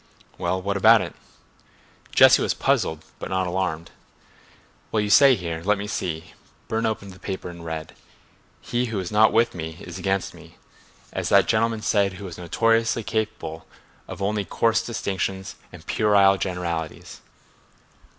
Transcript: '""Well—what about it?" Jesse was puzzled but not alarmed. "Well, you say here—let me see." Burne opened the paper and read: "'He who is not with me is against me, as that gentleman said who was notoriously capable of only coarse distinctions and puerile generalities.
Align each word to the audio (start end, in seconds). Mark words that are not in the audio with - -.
'""Well—what 0.39 0.77
about 0.77 1.01
it?" 1.03 1.13
Jesse 2.11 2.41
was 2.41 2.55
puzzled 2.55 3.05
but 3.19 3.29
not 3.29 3.45
alarmed. 3.45 3.91
"Well, 4.91 4.99
you 4.99 5.11
say 5.11 5.35
here—let 5.35 5.77
me 5.77 5.85
see." 5.85 6.33
Burne 6.67 6.87
opened 6.87 7.13
the 7.13 7.19
paper 7.19 7.51
and 7.51 7.63
read: 7.63 7.93
"'He 8.61 8.85
who 8.85 8.97
is 8.99 9.11
not 9.11 9.31
with 9.31 9.53
me 9.53 9.77
is 9.79 9.99
against 9.99 10.33
me, 10.33 10.57
as 11.13 11.29
that 11.29 11.45
gentleman 11.47 11.83
said 11.83 12.13
who 12.13 12.25
was 12.25 12.39
notoriously 12.39 13.03
capable 13.03 13.67
of 14.07 14.23
only 14.23 14.43
coarse 14.43 14.81
distinctions 14.83 15.55
and 15.71 15.85
puerile 15.85 16.39
generalities. 16.39 17.21